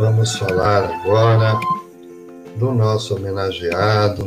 [0.00, 1.60] Vamos falar agora
[2.56, 4.24] do nosso homenageado,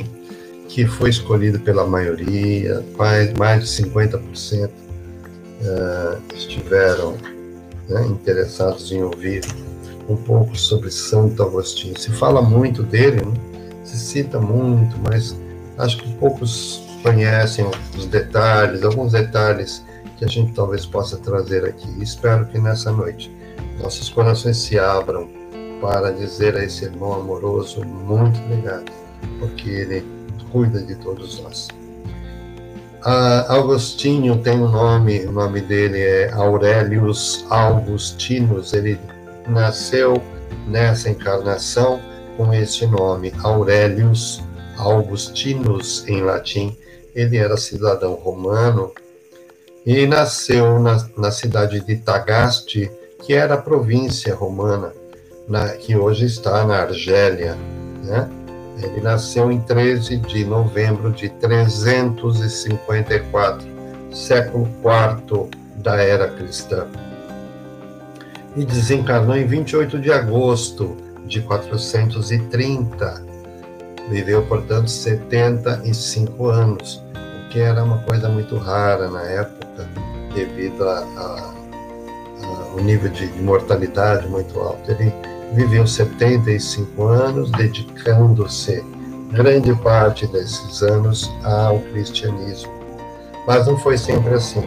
[0.69, 4.69] que foi escolhido pela maioria, mais, de 50% uh,
[5.63, 7.17] eh, estiveram
[7.89, 9.41] né, interessados em ouvir
[10.07, 11.99] um pouco sobre Santo Agostinho.
[11.99, 13.33] Se fala muito dele, né?
[13.83, 15.35] se cita muito, mas
[15.79, 17.65] acho que poucos conhecem
[17.97, 19.83] os detalhes, alguns detalhes
[20.19, 21.89] que a gente talvez possa trazer aqui.
[21.99, 23.35] Espero que nessa noite
[23.81, 25.41] nossos corações se abram
[25.83, 28.89] para dizer a esse irmão amoroso muito obrigado,
[29.37, 30.05] porque ele
[30.49, 31.67] cuida de todos nós.
[33.03, 38.97] Ah, Agostinho tem um nome, o nome dele é Aurelius Augustinus, ele
[39.45, 40.23] nasceu
[40.69, 41.99] nessa encarnação
[42.37, 44.41] com este nome, Aurelius
[44.77, 46.77] Augustinus em latim.
[47.13, 48.89] Ele era cidadão romano
[49.85, 52.89] e nasceu na, na cidade de Tagaste,
[53.21, 54.93] que era província romana,
[55.47, 57.55] na, que hoje está na Argélia.
[58.03, 58.27] Né?
[58.81, 63.67] Ele nasceu em 13 de novembro de 354,
[64.11, 66.87] século IV da era cristã.
[68.55, 73.23] E desencarnou em 28 de agosto de 430.
[74.09, 79.87] Viveu, portanto, 75 anos, o que era uma coisa muito rara na época,
[80.35, 81.53] devido ao
[82.83, 84.91] nível de, de mortalidade muito alto.
[84.91, 85.11] Ele
[85.53, 88.83] viveu 75 anos, dedicando-se
[89.31, 92.71] grande parte desses anos ao cristianismo.
[93.47, 94.63] Mas não foi sempre assim.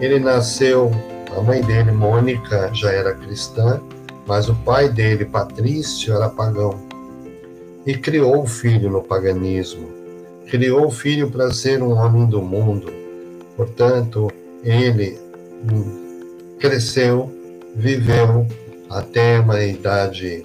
[0.00, 0.90] Ele nasceu,
[1.36, 3.80] a mãe dele, Mônica, já era cristã,
[4.26, 6.78] mas o pai dele, Patrício, era pagão.
[7.86, 9.88] E criou o filho no paganismo.
[10.50, 12.92] Criou o filho para ser um homem do mundo.
[13.56, 14.30] Portanto,
[14.62, 15.18] ele
[15.70, 17.30] hum, cresceu,
[17.74, 18.46] viveu
[18.90, 20.44] até uma idade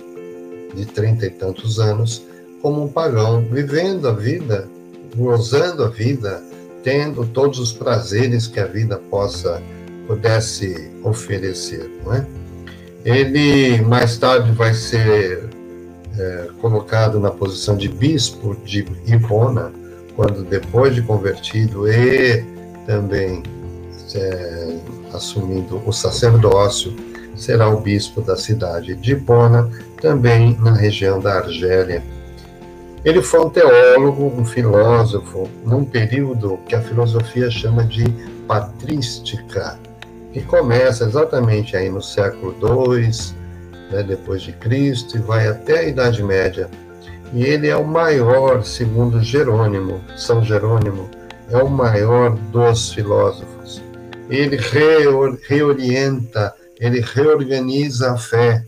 [0.74, 2.24] de trinta e tantos anos
[2.62, 4.68] como um pagão, vivendo a vida,
[5.16, 6.42] gozando a vida,
[6.84, 9.62] tendo todos os prazeres que a vida possa
[10.08, 12.26] pudesse oferecer, não é?
[13.04, 15.50] Ele mais tarde vai ser
[16.18, 19.72] é, colocado na posição de bispo de Hipona,
[20.16, 22.44] quando depois de convertido e
[22.86, 23.44] também
[24.16, 24.76] é,
[25.14, 26.96] assumindo o sacerdócio,
[27.36, 29.70] será o bispo da cidade de Hipona,
[30.02, 32.04] também na região da Argélia.
[33.04, 38.04] Ele foi um teólogo, um filósofo, num período que a filosofia chama de
[38.48, 39.78] patrística,
[40.34, 43.10] que começa exatamente aí no século II,
[43.92, 46.70] né, depois de Cristo, e vai até a Idade Média.
[47.32, 51.10] E ele é o maior, segundo Jerônimo, São Jerônimo,
[51.50, 53.84] é o maior dos filósofos.
[54.30, 54.58] Ele
[55.48, 58.66] reorienta ele reorganiza a fé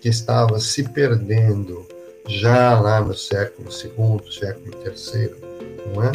[0.00, 1.86] que estava se perdendo
[2.26, 5.30] já lá no século II, século III,
[5.94, 6.12] não é?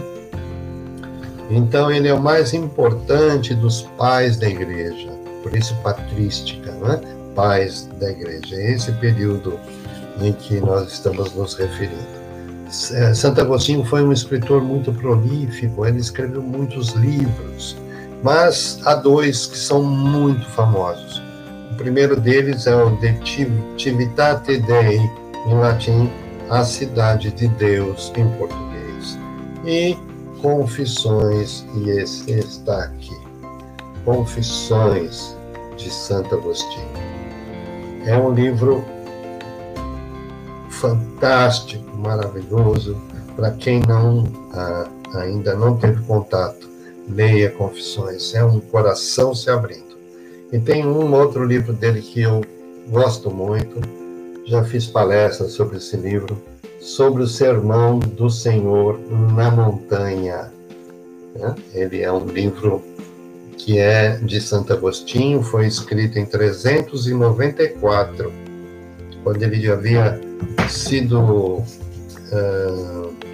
[1.49, 5.09] Então ele é o mais importante dos pais da igreja,
[5.41, 7.01] por isso patrística, não é?
[7.35, 8.55] Pais da igreja.
[8.55, 9.59] É esse período
[10.21, 12.23] em que nós estamos nos referindo.
[12.93, 17.75] É, Santo Agostinho foi um escritor muito prolífico, ele escreveu muitos livros,
[18.23, 21.21] mas há dois que são muito famosos.
[21.71, 23.19] O primeiro deles é o De
[23.77, 24.99] Civitate Dei,
[25.45, 26.09] em latim,
[26.49, 29.19] a cidade de Deus, em português.
[29.65, 29.97] E
[30.41, 33.17] Confissões, e esse está aqui.
[34.03, 35.37] Confissões
[35.77, 36.91] de Santo Agostinho.
[38.05, 38.83] É um livro
[40.69, 42.97] fantástico, maravilhoso,
[43.37, 46.72] para quem não ah, ainda não teve contato.
[47.09, 49.93] Leia Confissões, é um coração se abrindo.
[50.51, 52.41] E tem um outro livro dele que eu
[52.89, 53.81] gosto muito,
[54.45, 56.39] já fiz palestras sobre esse livro,
[56.79, 58.99] sobre o sermão do Senhor
[59.33, 60.53] na montanha.
[61.35, 61.55] Né?
[61.73, 62.83] Ele é um livro
[63.57, 68.43] que é de Santo Agostinho, foi escrito em 394,
[69.23, 70.19] quando ele havia
[70.69, 71.63] sido, uh,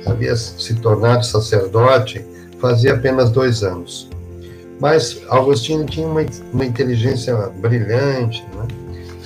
[0.05, 2.23] havia se tornado sacerdote,
[2.59, 4.09] fazia apenas dois anos.
[4.79, 8.67] Mas Agostinho tinha uma, uma inteligência brilhante, né?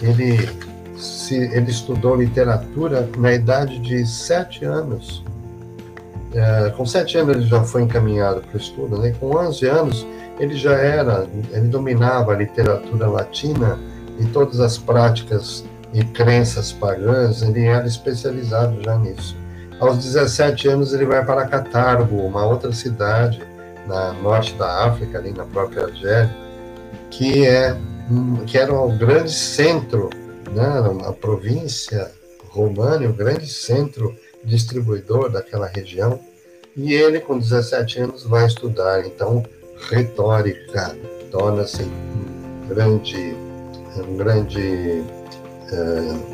[0.02, 0.50] ele,
[0.98, 5.24] se, ele estudou literatura na idade de sete anos.
[6.34, 9.14] É, com sete anos ele já foi encaminhado para o estudo, né?
[9.20, 10.08] com 11 anos
[10.40, 13.80] ele já era, ele dominava a literatura latina
[14.20, 15.64] e todas as práticas
[15.94, 19.38] e crenças pagãs, ele era especializado já nisso.
[19.84, 23.44] Aos 17 anos ele vai para Catargo, uma outra cidade,
[23.86, 26.34] na norte da África, ali na própria Argélia,
[27.12, 27.76] que, é,
[28.48, 30.10] que era um grande centro
[30.54, 30.66] né,
[31.06, 32.10] a província
[32.48, 36.18] romana, o grande centro distribuidor daquela região,
[36.78, 39.44] e ele, com 17 anos, vai estudar, então,
[39.90, 40.96] retórica,
[41.30, 43.36] torna-se um grande,
[43.98, 45.04] um grande
[45.74, 46.33] é,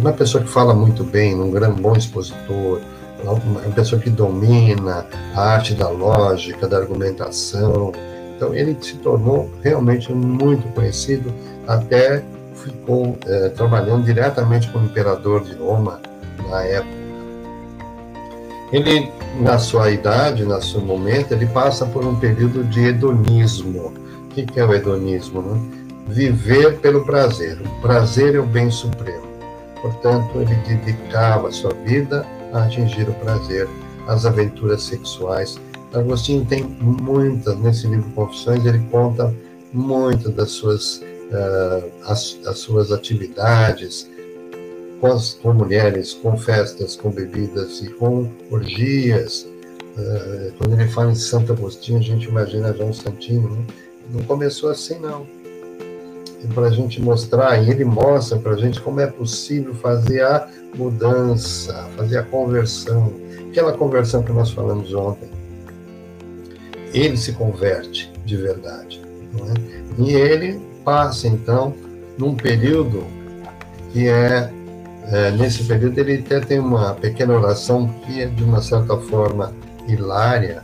[0.00, 2.80] uma pessoa que fala muito bem, um grande bom expositor,
[3.22, 7.92] uma pessoa que domina a arte da lógica, da argumentação.
[8.36, 11.32] Então ele se tornou realmente muito conhecido,
[11.66, 12.22] até
[12.54, 16.00] ficou é, trabalhando diretamente com o imperador de Roma
[16.48, 17.04] na época.
[18.72, 23.92] Ele, na sua idade, no seu momento, ele passa por um período de hedonismo.
[24.24, 25.42] O que é o hedonismo?
[25.42, 25.60] Né?
[26.08, 27.60] Viver pelo prazer.
[27.60, 29.33] O prazer é o bem supremo.
[29.84, 33.68] Portanto, ele dedicava sua vida a atingir o prazer,
[34.08, 35.60] as aventuras sexuais.
[35.92, 39.34] Agostinho tem muitas, nesse livro Confissões, ele conta
[39.74, 44.08] muitas das suas, uh, as, as suas atividades,
[45.02, 49.46] com, as, com mulheres, com festas, com bebidas e com orgias.
[49.98, 53.50] Uh, quando ele fala em Santo Agostinho, a gente imagina um santinho.
[53.50, 53.66] Né?
[54.14, 55.26] Não começou assim, não.
[56.48, 60.48] Para a gente mostrar, e ele mostra para a gente como é possível fazer a
[60.74, 63.12] mudança, fazer a conversão.
[63.48, 65.28] Aquela conversão que nós falamos ontem.
[66.92, 69.00] Ele se converte de verdade.
[69.34, 70.02] É?
[70.02, 71.74] E ele passa, então,
[72.18, 73.04] num período
[73.92, 74.50] que é
[75.06, 79.52] é, nesse período ele até tem uma pequena oração que é de uma certa forma
[79.86, 80.62] hilária.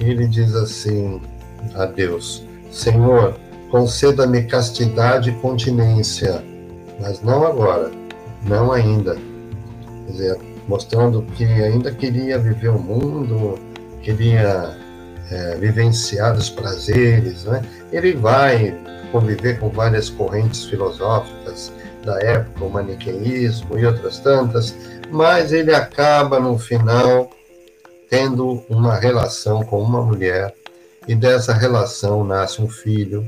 [0.00, 1.20] Ele diz assim
[1.74, 3.36] a Deus: Senhor,
[3.74, 6.44] conceda-me castidade e continência,
[7.00, 7.90] mas não agora,
[8.46, 9.16] não ainda.
[10.06, 13.58] Quer dizer, mostrando que ainda queria viver o mundo,
[14.00, 14.78] queria
[15.28, 17.62] é, vivenciar os prazeres, né?
[17.90, 18.80] Ele vai
[19.10, 21.72] conviver com várias correntes filosóficas
[22.04, 24.72] da época, o maniqueísmo e outras tantas,
[25.10, 27.28] mas ele acaba no final
[28.08, 30.54] tendo uma relação com uma mulher
[31.08, 33.26] e dessa relação nasce um filho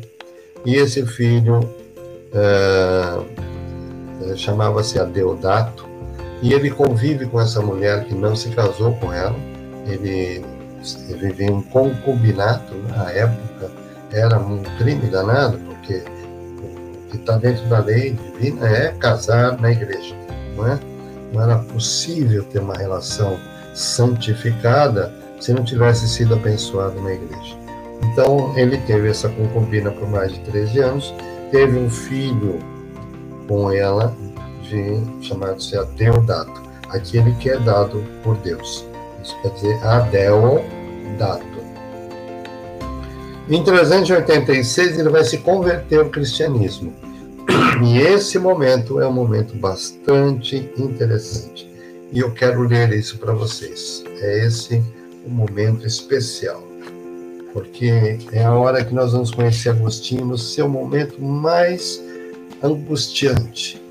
[0.66, 1.60] e esse filho
[2.34, 3.22] é,
[4.36, 5.86] chamava-se Adeodato
[6.42, 9.36] e ele convive com essa mulher que não se casou com ela,
[9.86, 10.44] ele,
[11.18, 13.70] vivia um concubinato na época,
[14.12, 16.02] era um crime danado, porque
[17.10, 20.16] que está dentro da lei divina é casar na igreja,
[20.56, 20.78] não é?
[21.32, 23.38] Não era possível ter uma relação
[23.72, 27.65] santificada se não tivesse sido abençoado na igreja.
[28.02, 31.14] Então, ele teve essa concubina por mais de 13 anos,
[31.50, 32.58] teve um filho
[33.48, 34.14] com ela,
[34.62, 38.84] de, chamado-se Adeodato, aquele que é dado por Deus.
[39.22, 41.56] Isso quer dizer Adeodato.
[43.48, 46.92] Em 386, ele vai se converter ao cristianismo.
[47.84, 51.70] E esse momento é um momento bastante interessante.
[52.12, 54.02] E eu quero ler isso para vocês.
[54.20, 54.82] É esse
[55.24, 56.65] um momento especial.
[57.56, 61.98] Porque é a hora que nós vamos conhecer Agostinho no seu momento mais
[62.62, 63.82] angustiante.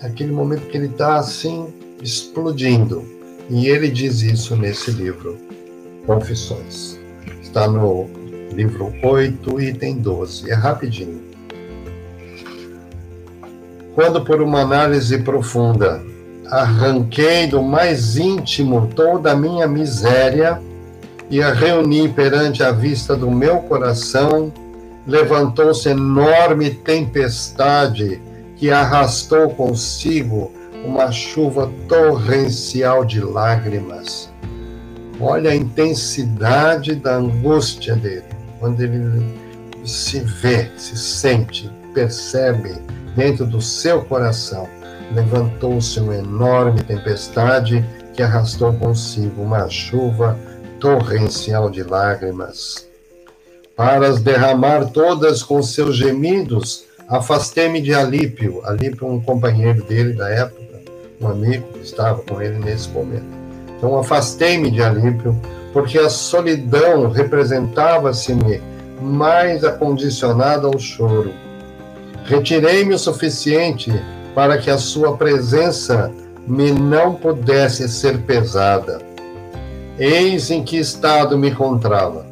[0.00, 1.68] Aquele momento que ele está assim,
[2.02, 3.04] explodindo.
[3.50, 5.36] E ele diz isso nesse livro,
[6.06, 6.98] Confissões.
[7.42, 8.08] Está no
[8.54, 10.50] livro 8, item 12.
[10.50, 11.20] É rapidinho.
[13.94, 16.02] Quando, por uma análise profunda,
[16.46, 20.62] arranquei do mais íntimo toda a minha miséria
[21.30, 24.52] e a reuni perante a vista do meu coração,
[25.06, 28.20] levantou-se enorme tempestade
[28.56, 30.52] que arrastou consigo
[30.84, 34.30] uma chuva torrencial de lágrimas.
[35.20, 38.24] Olha a intensidade da angústia dele
[38.58, 39.38] quando ele
[39.84, 42.74] se vê, se sente, percebe
[43.16, 44.68] dentro do seu coração,
[45.14, 50.38] levantou-se uma enorme tempestade que arrastou consigo uma chuva
[50.80, 52.88] torrencial de lágrimas.
[53.76, 58.60] Para as derramar todas com seus gemidos, afastei-me de Alípio.
[58.64, 60.80] Alípio, um companheiro dele da época,
[61.20, 63.26] um amigo que estava com ele nesse momento.
[63.76, 65.38] Então, afastei-me de Alípio
[65.72, 68.60] porque a solidão representava-se-me
[69.00, 71.32] mais acondicionada ao choro.
[72.24, 73.92] Retirei-me o suficiente
[74.34, 76.10] para que a sua presença
[76.46, 79.09] me não pudesse ser pesada.
[80.00, 82.24] Eis em que estado me encontrava.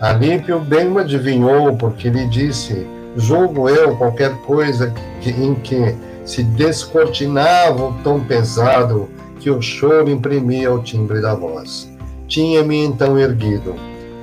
[0.00, 7.84] Alípio bem adivinhou, porque lhe disse: Julgo eu qualquer coisa que, em que se descortinava
[7.84, 11.88] o tom pesado que o choro imprimia ao timbre da voz.
[12.26, 13.76] Tinha-me então erguido.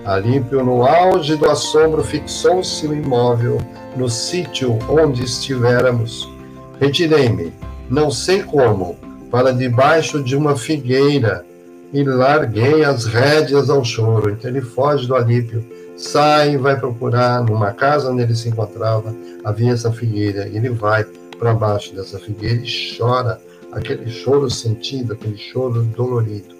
[0.03, 3.57] Alípio, no auge do assombro, fixou-se imóvel
[3.95, 6.29] no sítio onde estivéramos.
[6.77, 7.53] Retirei-me,
[7.89, 8.97] não sei como,
[9.31, 11.45] para debaixo de uma figueira
[11.93, 14.31] e larguei as rédeas ao choro.
[14.31, 15.65] Então ele foge do Alípio,
[15.97, 20.47] sai e vai procurar numa casa onde ele se encontrava, havia essa figueira.
[20.47, 21.05] Ele vai
[21.39, 23.39] para baixo dessa figueira e chora,
[23.71, 26.55] aquele choro sentido, aquele choro dolorido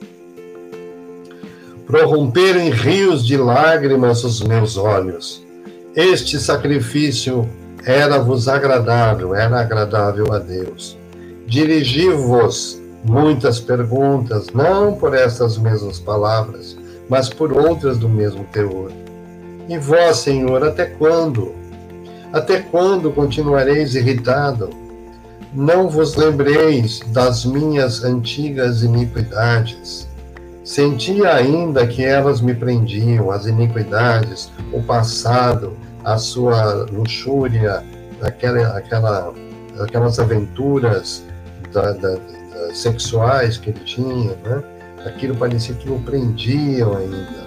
[1.85, 5.45] prorromperam em rios de lágrimas os meus olhos.
[5.95, 7.47] Este sacrifício
[7.85, 10.97] era-vos agradável, era agradável a Deus.
[11.45, 18.91] Dirigi-vos muitas perguntas, não por estas mesmas palavras, mas por outras do mesmo teor.
[19.69, 21.53] E vós, Senhor, até quando?
[22.33, 24.69] Até quando continuareis irritado?
[25.53, 30.07] Não vos lembreis das minhas antigas iniquidades
[30.65, 37.83] Sentia ainda que elas me prendiam, as iniquidades, o passado, a sua luxúria,
[38.19, 39.31] aquela, aquela,
[39.79, 41.23] aquelas aventuras
[41.71, 42.17] da, da,
[42.73, 44.63] sexuais que ele tinha, né?
[45.05, 47.45] aquilo parecia que o prendiam ainda.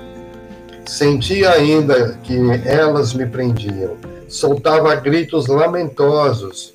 [0.87, 3.97] Sentia ainda que elas me prendiam,
[4.29, 6.75] soltava gritos lamentosos.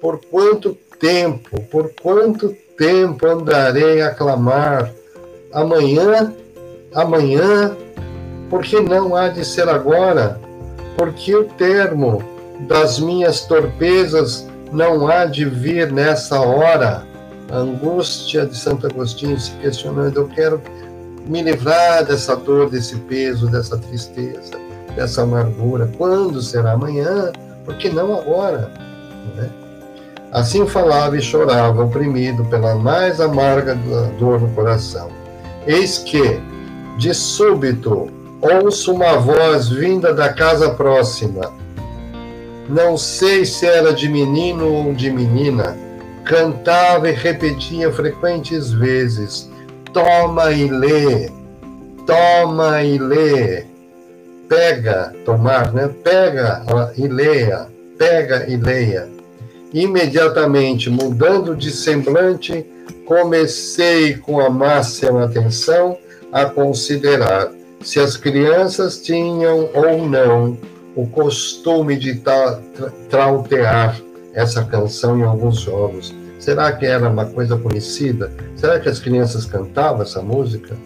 [0.00, 4.92] Por quanto tempo, por quanto tempo andarei a clamar?
[5.54, 6.34] amanhã,
[6.92, 7.74] amanhã,
[8.50, 10.40] porque não há de ser agora?
[10.96, 12.22] Porque o termo
[12.68, 17.06] das minhas torpezas não há de vir nessa hora?
[17.50, 20.60] A angústia de Santo Agostinho se questionando: eu quero
[21.26, 24.52] me livrar dessa dor, desse peso, dessa tristeza,
[24.94, 25.90] dessa amargura.
[25.96, 27.32] Quando será amanhã?
[27.64, 28.70] Porque não agora?
[29.34, 29.64] Não é?
[30.32, 33.78] Assim falava e chorava, oprimido pela mais amarga
[34.18, 35.08] dor no coração.
[35.64, 36.40] Eis que,
[36.98, 38.08] de súbito,
[38.42, 41.52] ouço uma voz vinda da casa próxima.
[42.68, 45.76] Não sei se era de menino ou de menina.
[46.24, 49.50] Cantava e repetia frequentes vezes:
[49.92, 51.30] Toma e lê,
[52.06, 53.64] toma e lê.
[54.48, 55.90] Pega, tomar, né?
[56.02, 56.62] Pega
[56.96, 57.66] e leia,
[57.98, 59.08] pega e leia.
[59.72, 62.64] Imediatamente, mudando de semblante,
[63.04, 65.98] comecei com a máxima atenção
[66.32, 67.50] a considerar
[67.82, 70.56] se as crianças tinham ou não
[70.96, 72.22] o costume de
[73.10, 73.96] trautear
[74.34, 76.14] essa canção em alguns jogos.
[76.38, 78.30] Será que era uma coisa conhecida?
[78.56, 80.76] Será que as crianças cantavam essa música?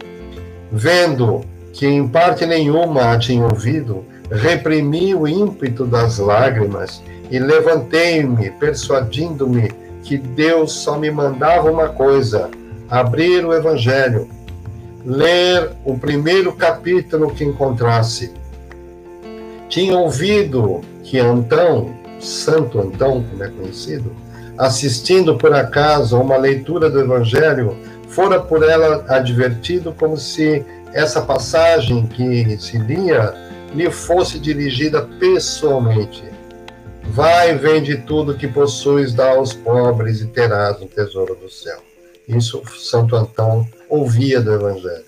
[0.71, 1.41] Vendo
[1.73, 9.69] que em parte nenhuma a tinha ouvido, reprimi o ímpeto das lágrimas e levantei-me, persuadindo-me
[10.03, 12.49] que Deus só me mandava uma coisa:
[12.89, 14.29] abrir o Evangelho,
[15.05, 18.31] ler o primeiro capítulo que encontrasse.
[19.67, 24.15] Tinha ouvido que Antão, Santo Antão, como é conhecido,
[24.57, 27.77] assistindo por acaso a uma leitura do Evangelho,
[28.09, 33.33] fora por ela advertido como se essa passagem que se lia
[33.73, 36.23] lhe fosse dirigida pessoalmente.
[37.11, 41.79] Vai, vende tudo que possuis, dá aos pobres e terás um tesouro do céu.
[42.27, 45.05] Isso Santo Antão ouvia do Evangelho.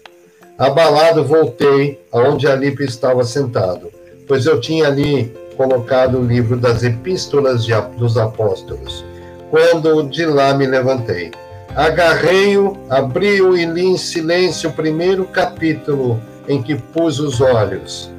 [0.57, 3.91] Abalado, voltei aonde Alipe estava sentado,
[4.27, 9.05] pois eu tinha ali colocado o livro das epístolas de, dos apóstolos.
[9.49, 11.31] Quando de lá me levantei,
[11.75, 18.11] agarrei-o, abri-o e li em silêncio o primeiro capítulo em que pus os olhos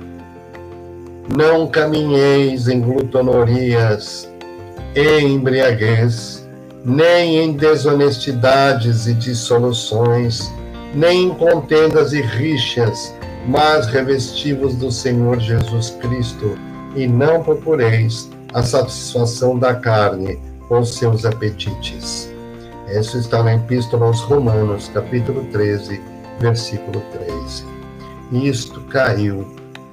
[1.29, 4.31] não caminheis em glutonorias
[4.95, 6.47] e embriaguez,
[6.85, 10.51] nem em desonestidades e dissoluções,
[10.95, 13.15] nem em contendas e rixas,
[13.47, 16.59] mas revestivos do Senhor Jesus Cristo,
[16.95, 22.31] e não procureis a satisfação da carne com seus apetites.
[22.89, 26.01] Isso está na Epístola aos Romanos, capítulo 13,
[26.41, 27.65] versículo 13.
[28.47, 29.47] Isto caiu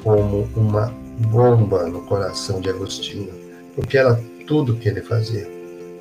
[0.03, 0.93] como uma
[1.27, 3.29] bomba no coração de Agostinho,
[3.75, 5.47] porque era tudo que ele fazia,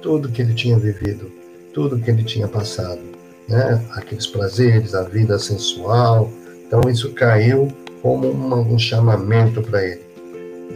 [0.03, 1.31] tudo que ele tinha vivido,
[1.75, 3.01] tudo que ele tinha passado,
[3.49, 3.85] né?
[3.93, 6.31] Aqueles prazeres, a vida sensual.
[6.67, 7.69] Então isso caiu
[8.03, 10.08] como um chamamento para ele.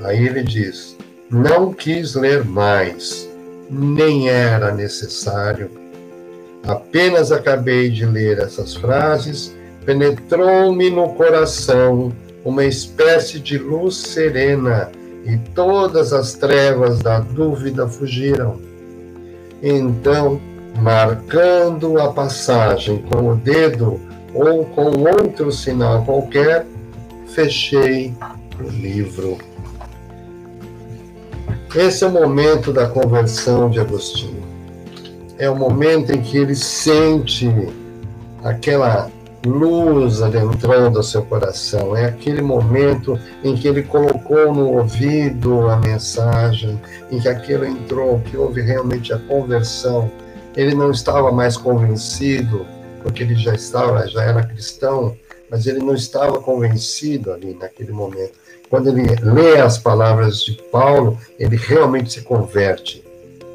[0.03, 0.97] Aí ele diz:
[1.31, 3.29] não quis ler mais,
[3.71, 5.71] nem era necessário.
[6.65, 12.13] Apenas acabei de ler essas frases, penetrou-me no coração
[12.45, 14.91] uma espécie de luz serena,
[15.25, 18.61] e todas as trevas da dúvida fugiram.
[19.63, 20.41] Então,
[20.81, 24.01] marcando a passagem com o dedo
[24.35, 26.67] ou com outro sinal qualquer,
[27.29, 28.13] fechei
[28.61, 29.39] o livro.
[31.75, 34.43] Esse é o momento da conversão de Agostinho.
[35.39, 37.49] É o momento em que ele sente
[38.45, 39.11] aquela
[39.47, 41.97] luz adentrando o seu coração.
[41.97, 46.79] É aquele momento em que ele colocou no ouvido a mensagem,
[47.11, 50.11] em que aquilo entrou, que houve realmente a conversão.
[50.55, 52.67] Ele não estava mais convencido,
[53.03, 55.17] porque ele já estava, já era cristão,
[55.51, 58.42] mas ele não estava convencido ali naquele momento.
[58.73, 63.05] Quando ele lê as palavras de Paulo, ele realmente se converte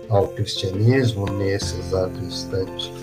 [0.09, 2.93] ao cristianismo nesse exato instante.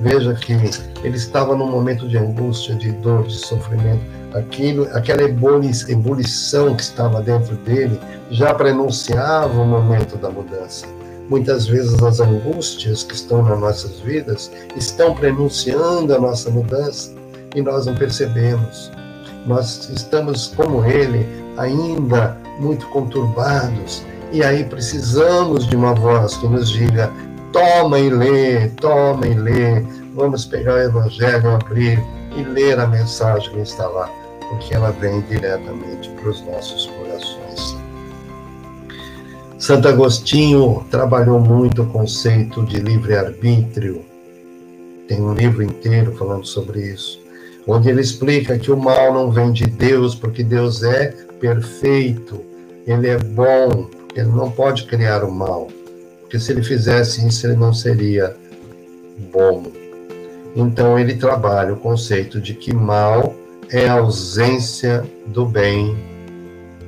[0.00, 4.02] Veja que ele estava num momento de angústia, de dor, de sofrimento.
[4.34, 8.00] Aquilo, aquela ebulição que estava dentro dele
[8.32, 10.88] já prenunciava o momento da mudança.
[11.28, 17.14] Muitas vezes as angústias que estão nas nossas vidas estão prenunciando a nossa mudança
[17.54, 18.90] e nós não percebemos.
[19.46, 26.70] Nós estamos como ele, ainda muito conturbados, e aí precisamos de uma voz que nos
[26.70, 27.10] diga:
[27.52, 29.80] Toma e lê, toma e lê.
[30.14, 32.02] Vamos pegar o Evangelho, abrir
[32.36, 34.08] e ler a mensagem que está lá,
[34.48, 37.76] porque ela vem diretamente para os nossos corações.
[39.58, 44.04] Santo Agostinho trabalhou muito o conceito de livre-arbítrio.
[45.06, 47.19] Tem um livro inteiro falando sobre isso,
[47.66, 52.44] onde ele explica que o mal não vem de Deus, porque Deus é perfeito,
[52.86, 55.68] ele é bom, ele não pode criar o mal.
[56.20, 58.36] Porque se ele fizesse isso, ele não seria
[59.32, 59.64] bom.
[60.54, 63.34] Então ele trabalha o conceito de que mal
[63.68, 65.96] é a ausência do bem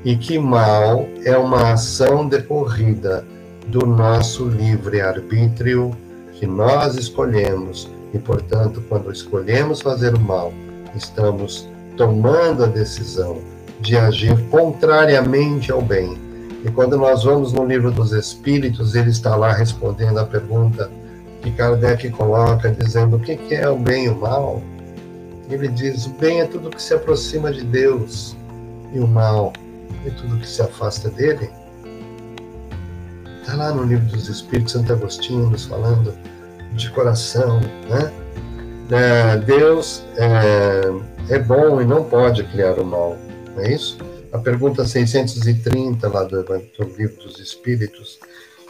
[0.05, 3.25] e que mal é uma ação decorrida
[3.69, 5.97] do nosso livre-arbítrio
[6.33, 10.53] que nós escolhemos e, portanto, quando escolhemos fazer o mal,
[10.95, 13.39] estamos tomando a decisão
[13.81, 16.33] de agir contrariamente ao bem
[16.65, 20.89] e quando nós vamos no livro dos Espíritos, ele está lá respondendo a pergunta
[21.43, 24.63] que Kardec coloca, dizendo o que é o bem e o mal.
[25.51, 28.37] Ele diz: o bem é tudo que se aproxima de Deus,
[28.93, 29.53] e o mal
[30.07, 31.51] é tudo que se afasta dele.
[33.41, 36.15] Está lá no livro dos Espíritos, Santo Agostinho nos falando
[36.75, 38.13] de coração, né?
[38.91, 43.17] É, Deus é, é bom e não pode criar o mal,
[43.55, 43.99] não é isso?
[44.33, 48.19] a pergunta 630 lá do, do Livro dos Espíritos,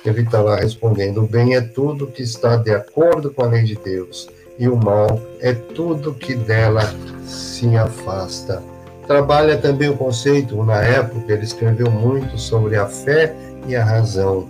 [0.04, 3.62] ele está lá respondendo: o bem é tudo que está de acordo com a lei
[3.62, 6.82] de Deus, e o mal é tudo que dela
[7.24, 8.60] se afasta.
[9.06, 13.34] Trabalha também o conceito, na época, ele escreveu muito sobre a fé
[13.66, 14.48] e a razão.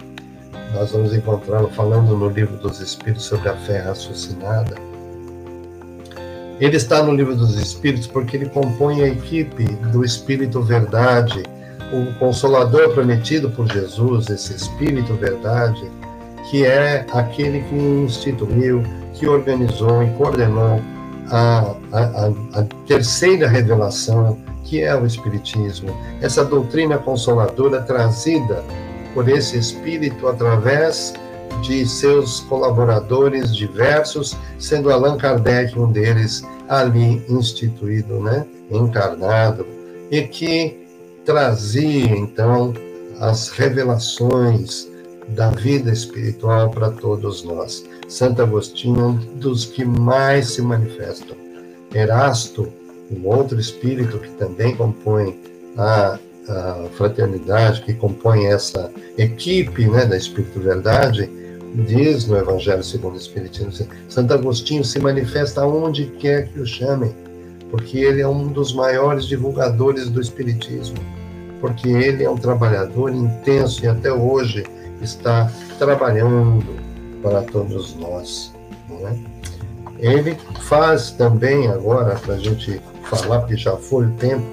[0.75, 4.93] Nós vamos encontrá-lo falando no Livro dos Espíritos sobre a fé raciocinada
[6.63, 11.43] ele está no livro dos Espíritos porque ele compõe a equipe do Espírito Verdade,
[11.93, 15.83] o Consolador prometido por Jesus, esse Espírito Verdade,
[16.49, 20.81] que é aquele que instituiu, que organizou e coordenou
[21.31, 25.93] a, a, a terceira revelação, que é o Espiritismo.
[26.21, 28.63] Essa doutrina consoladora trazida
[29.15, 31.15] por esse Espírito através
[31.63, 39.67] de seus colaboradores diversos, sendo Allan Kardec um deles ali instituído, né, encarnado,
[40.11, 40.87] e que
[41.25, 42.73] trazia então
[43.21, 44.89] as revelações
[45.29, 47.85] da vida espiritual para todos nós.
[48.09, 51.37] Santo Agostinho é um dos que mais se manifestam.
[51.95, 52.69] Erasto,
[53.11, 55.39] um outro espírito que também compõe
[55.77, 61.31] a, a fraternidade, que compõe essa equipe né, da Espírito Verdade,
[61.87, 63.73] diz no Evangelho segundo o Espiritismo,
[64.09, 67.15] Santo Agostinho se manifesta onde quer que o chamem,
[67.71, 70.99] porque ele é um dos maiores divulgadores do Espiritismo,
[71.61, 74.65] porque ele é um trabalhador intenso e até hoje
[75.01, 76.65] está trabalhando
[77.23, 78.53] para todos nós.
[78.89, 79.17] Não é?
[79.99, 84.45] Ele faz também, agora, para a gente falar, porque já foi o tempo,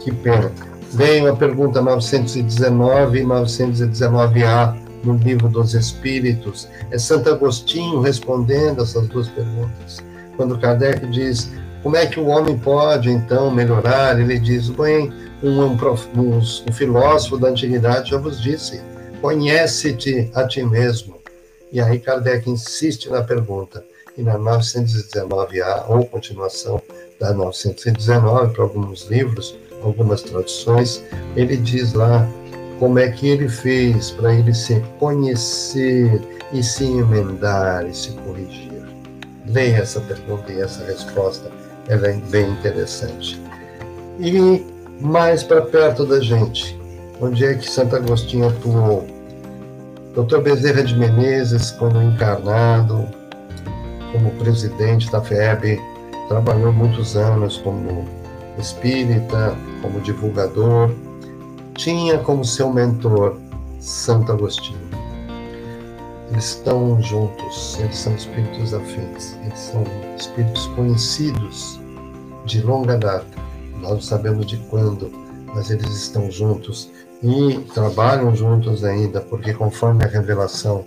[0.00, 0.50] que pena.
[0.92, 6.68] Vem a pergunta 919 e 919A no livro dos Espíritos.
[6.90, 10.04] É Santo Agostinho respondendo essas duas perguntas.
[10.36, 11.50] Quando Kardec diz
[11.82, 15.76] como é que o homem pode então melhorar, ele diz: bem, um, um,
[16.16, 18.80] um, um filósofo da antiguidade já vos disse:
[19.20, 21.16] conhece-te a ti mesmo.
[21.72, 23.84] E aí Kardec insiste na pergunta.
[24.16, 26.80] E na 919A, ou continuação
[27.20, 31.02] da 919, para alguns livros, algumas traduções,
[31.36, 32.28] ele diz lá
[32.78, 36.20] como é que ele fez para ele se conhecer
[36.52, 38.84] e se emendar e se corrigir?
[39.46, 41.50] Leia essa pergunta e essa resposta,
[41.88, 43.40] ela é bem interessante.
[44.20, 44.64] E
[45.00, 46.78] mais para perto da gente.
[47.20, 49.06] Onde é que Santo Agostinho atuou?
[50.14, 50.40] Dr.
[50.40, 53.08] Bezerra de Menezes, como encarnado,
[54.12, 55.80] como presidente da FEB,
[56.28, 58.06] trabalhou muitos anos como
[58.58, 60.90] espírita, como divulgador,
[61.74, 63.38] tinha como seu mentor
[63.78, 64.80] Santo Agostinho.
[66.28, 69.84] Eles estão juntos, eles são espíritos afins, eles são
[70.18, 71.80] espíritos conhecidos
[72.44, 73.26] de longa data.
[73.80, 75.08] Nós não sabemos de quando,
[75.54, 76.90] mas eles estão juntos
[77.22, 80.84] e trabalham juntos ainda, porque conforme a revelação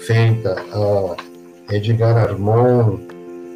[0.00, 2.98] feita a Edgar Armon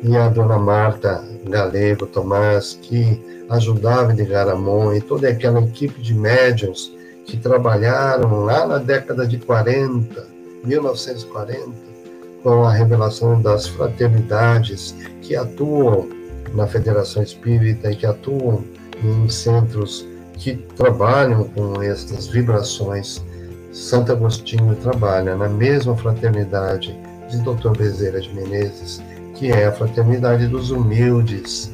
[0.04, 6.14] e a dona Marta Galego Tomás, que ajudava Edgar Armon e toda aquela equipe de
[6.14, 6.92] médiums
[7.24, 10.26] que trabalharam lá na década de 40,
[10.64, 11.72] 1940,
[12.42, 16.08] com a revelação das fraternidades que atuam
[16.54, 18.64] na Federação Espírita e que atuam
[19.02, 23.22] em centros que trabalham com estas vibrações.
[23.72, 27.76] Santo Agostinho trabalha na mesma fraternidade de Dr.
[27.76, 29.02] Bezerra de Menezes,
[29.34, 31.70] que é a fraternidade dos humildes,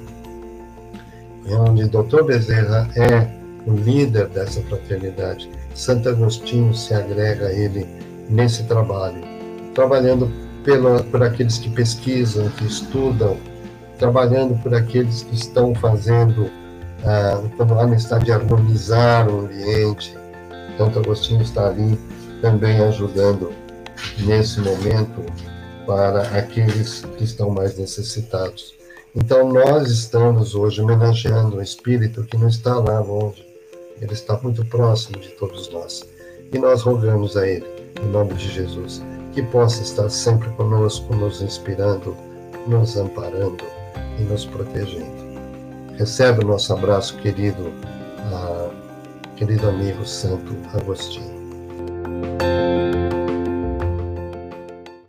[1.50, 2.24] onde Dr.
[2.24, 3.28] Bezerra é
[3.66, 5.50] o líder dessa fraternidade.
[5.74, 7.86] Santo Agostinho se agrega a ele
[8.28, 9.22] nesse trabalho,
[9.74, 10.30] trabalhando
[10.64, 13.36] pela, por aqueles que pesquisam, que estudam,
[13.98, 16.50] trabalhando por aqueles que estão fazendo
[17.04, 17.40] ah,
[17.80, 20.16] a necessidade de harmonizar o ambiente.
[20.78, 21.98] Santo Agostinho está ali
[22.40, 23.52] também ajudando
[24.18, 25.22] nesse momento
[25.86, 28.74] para aqueles que estão mais necessitados.
[29.16, 33.46] Então, nós estamos hoje homenageando um espírito que não está lá longe,
[34.00, 36.04] ele está muito próximo de todos nós.
[36.52, 37.64] E nós rogamos a ele,
[38.02, 39.00] em nome de Jesus,
[39.32, 42.16] que possa estar sempre conosco, nos inspirando,
[42.66, 43.64] nos amparando
[44.18, 45.24] e nos protegendo.
[45.96, 47.72] Recebe o nosso abraço, querido,
[48.32, 48.68] ah,
[49.36, 51.33] querido amigo Santo Agostinho.